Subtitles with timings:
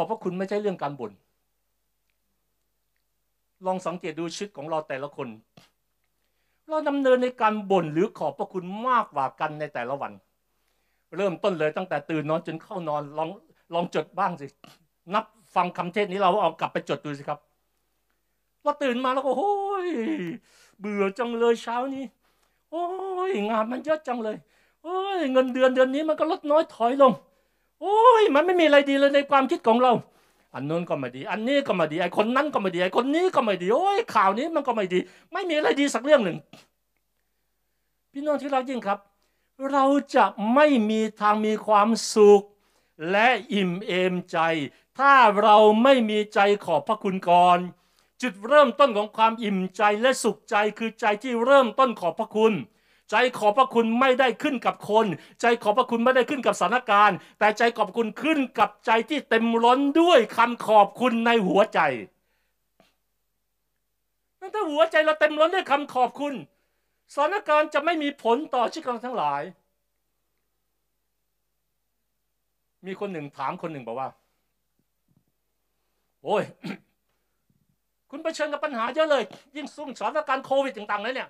[0.00, 1.12] ขอบพระคุณไม่ใช่เรื่องการบ่น
[3.66, 5.28] ลองสังเกตดูชีวิตของเราแต่ละคน
[6.68, 10.12] เราดำเนินในการบ่นหรือขอบพระคุณมากกว่ากันในแต่ละวัน
[11.16, 13.28] เริ่มต้นเลยตั้งแต่ตื่นนอนจนเข้านอนลอง
[13.74, 14.46] ลองจดบ้างสิ
[15.14, 17.38] นับฟังคำเทศนี้เราเอากลับไปจดดูสิครับ
[18.62, 19.54] เราตื่นมาแล้วก็โอ้
[19.86, 19.88] ย
[20.80, 22.04] เบื่อจังเลยเช้านี้
[22.70, 22.84] โอ้
[23.28, 24.36] ยงานมันเยอะจังเลย
[24.84, 27.14] โอ้ยเงินเดือนเดือนนี้มันก็ลดน้อยถอยลง
[27.80, 29.92] โอ้ยมันไม่มีอะไรดีเลยในความคิดของเรา
[30.54, 34.98] อันนู้นก็ไม่ดี อันนี้ก็ไม่ดีไอคนนั้นก็ไม่ดีไอคนนี้ก็ไม่ดีโอ้ยข่าวนี้มันก็ไม่ดี
[35.32, 36.36] ไม่มีอะไรดีสักเรื่องหนึ่ง
[38.12, 38.98] พี่น้องที่รักยิ่งครับ
[39.70, 42.42] เราจะไม่มีทางมีความสุข
[43.10, 44.38] และอิ่มเอมใจ
[44.98, 47.58] ถ้าเราไม่มีใจขอบพระคุณก่อน
[48.22, 52.52] จุดเริ่มต้นของความอิ่มใจและสุขใจคือใจที่เริ่มต้นขอบพระคุณ
[53.10, 55.06] ใจขอบพระคุณไม่ได้ขึ้นกับคน
[55.40, 61.80] ใจขอบพระคุณไม่ได้ขึ้นกับสถานการณ์ แต่ใจขอบคุณขึ้นกับใจที่เต็มล้นด้วยคำขอบคุณในหัวใจ
[64.40, 66.34] นั่นถ้าหัวใจเราเต็มล้นด้วยคำขอบคุณ
[67.14, 69.42] สถานการณ์จะไม่มีผลต่อชีวิตเราทั้งหลาย
[72.86, 74.08] มีคนหนึ่งถามคนหนึ่งบอกว่า
[76.24, 76.44] โอ้ย
[78.10, 79.22] คุณเผชิญกับปัญหาเยอะเลย
[79.56, 81.28] ยิ่งสุ่งสถานการณ์โควิดต่างๆเลยเนี่ย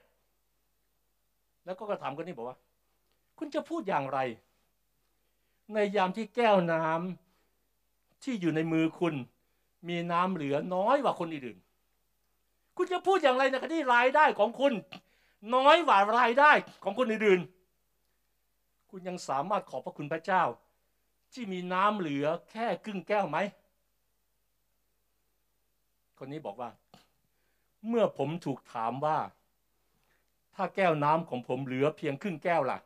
[1.64, 2.58] แล้วก็กระถามคนนี้บอกว่า
[3.38, 4.18] คุณจะพูดอย่างไร
[5.72, 9.14] ในยามที่แก้วน้ำที่อยู่ในมือคุณ
[9.88, 11.58] มีน้ำเหลือน้อยกว่าคนอื่น
[12.76, 14.72] คุณจะพูดอย่างไรในขณะที่รายได้ของคุณ
[15.54, 16.50] น้อยกว่ารายได้
[16.84, 17.40] ของคนอื่น
[18.90, 20.42] คุณยังสามารถขอบพระคุณพระเจ้า
[21.32, 23.38] ที่มีน้ำเหลือแค่ครึ่งแก้วไหม
[26.18, 26.70] คนนี้บอกว่า
[27.88, 29.18] เมื่อผมถูกถามว่า
[30.60, 32.78] ถ้าแก้วน้ำของผมเหลือเพียงครึ่งแก้วล่ะ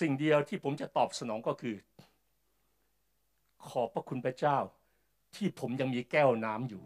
[0.00, 1.76] สิ่งเดียวที่ผมจะตอบสนองก็คือ
[3.68, 4.58] ขอบพระคุณพระเจ้า
[5.34, 6.82] ที่ผมยังมีแก้วน้ำอยู่